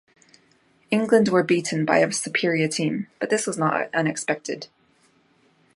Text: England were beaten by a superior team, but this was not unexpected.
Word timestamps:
England 0.89 1.27
were 1.29 1.43
beaten 1.43 1.85
by 1.85 1.99
a 1.99 2.11
superior 2.11 2.67
team, 2.67 3.05
but 3.19 3.29
this 3.29 3.45
was 3.45 3.55
not 3.55 3.87
unexpected. 3.93 4.67